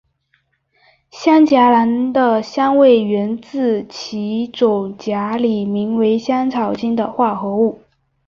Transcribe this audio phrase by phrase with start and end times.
[1.11, 7.79] 香荚兰的香味源自其种荚里名为香草精的化合物。